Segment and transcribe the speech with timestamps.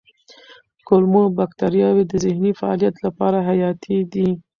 [0.87, 4.29] کولمو بکتریاوې د ذهني فعالیت لپاره حیاتي دي.